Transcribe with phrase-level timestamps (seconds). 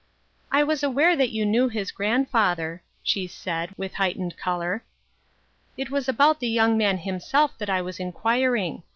[0.51, 4.83] "I was aware that you knew his grandfather," she said, with heightened color."
[5.77, 8.81] It was about the young man himself that I was inquiring.